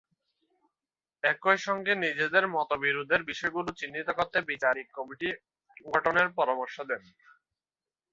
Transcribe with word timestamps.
একই 1.23 1.57
সঙ্গে 1.67 1.93
নিজেদের 1.95 2.45
মতবিরোধের 2.55 3.21
বিষয়গুলো 3.23 3.69
চিহ্নিত 3.79 4.07
করতে 4.17 4.37
বিচারিক 4.49 4.87
কমিটি 4.97 5.29
গঠনের 5.87 6.27
পরামর্শ 6.37 6.75
দেন। 6.89 7.01